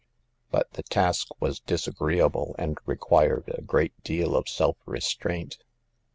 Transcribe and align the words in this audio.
But 0.49 0.73
the 0.73 0.81
task 0.81 1.27
was 1.39 1.59
disagreeable, 1.59 2.55
and 2.57 2.79
required 2.87 3.53
a 3.55 3.61
great 3.61 3.93
deal 4.03 4.35
of 4.35 4.49
self 4.49 4.77
restraint. 4.87 5.59